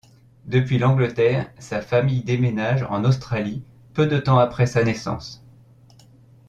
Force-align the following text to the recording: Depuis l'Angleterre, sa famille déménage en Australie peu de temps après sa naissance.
Depuis 0.47 0.79
l'Angleterre, 0.79 1.51
sa 1.59 1.79
famille 1.79 2.23
déménage 2.23 2.81
en 2.89 3.03
Australie 3.05 3.63
peu 3.93 4.07
de 4.07 4.17
temps 4.17 4.39
après 4.39 4.65
sa 4.65 4.83
naissance. 4.83 5.45